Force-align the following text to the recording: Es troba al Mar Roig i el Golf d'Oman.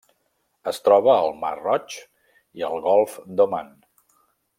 Es 0.69 0.79
troba 0.85 1.11
al 1.17 1.29
Mar 1.43 1.51
Roig 1.59 1.97
i 2.61 2.65
el 2.71 2.81
Golf 2.87 3.19
d'Oman. 3.41 3.71